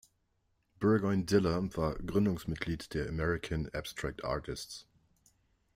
Burgoyne 0.79 1.25
Diller 1.27 1.61
war 1.77 1.93
Gründungsmitglied 1.99 2.91
der 2.95 3.07
American 3.07 3.69
Abstract 3.71 4.23
Artists. 4.25 4.87